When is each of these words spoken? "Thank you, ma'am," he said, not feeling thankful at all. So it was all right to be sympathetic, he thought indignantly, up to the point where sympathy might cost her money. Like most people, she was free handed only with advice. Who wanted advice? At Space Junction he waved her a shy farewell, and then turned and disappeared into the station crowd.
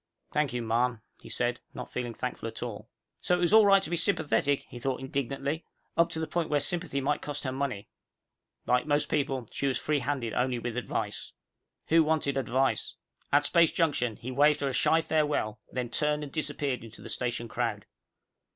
"Thank 0.33 0.51
you, 0.51 0.63
ma'am," 0.63 1.03
he 1.19 1.29
said, 1.29 1.59
not 1.75 1.91
feeling 1.91 2.15
thankful 2.15 2.47
at 2.47 2.63
all. 2.63 2.89
So 3.19 3.35
it 3.35 3.39
was 3.39 3.53
all 3.53 3.67
right 3.67 3.83
to 3.83 3.89
be 3.91 3.95
sympathetic, 3.95 4.65
he 4.67 4.79
thought 4.79 4.99
indignantly, 4.99 5.63
up 5.95 6.09
to 6.09 6.19
the 6.19 6.25
point 6.25 6.49
where 6.49 6.59
sympathy 6.59 6.99
might 6.99 7.21
cost 7.21 7.43
her 7.43 7.51
money. 7.51 7.87
Like 8.65 8.87
most 8.87 9.09
people, 9.09 9.47
she 9.51 9.67
was 9.67 9.77
free 9.77 9.99
handed 9.99 10.33
only 10.33 10.57
with 10.57 10.75
advice. 10.75 11.33
Who 11.89 12.03
wanted 12.03 12.35
advice? 12.35 12.95
At 13.31 13.45
Space 13.45 13.69
Junction 13.69 14.15
he 14.15 14.31
waved 14.31 14.61
her 14.61 14.69
a 14.69 14.73
shy 14.73 15.03
farewell, 15.03 15.59
and 15.69 15.77
then 15.77 15.89
turned 15.91 16.23
and 16.23 16.31
disappeared 16.31 16.83
into 16.83 17.03
the 17.03 17.07
station 17.07 17.47
crowd. 17.47 17.85